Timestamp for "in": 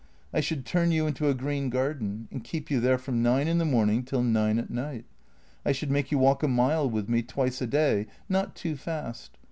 3.47-3.59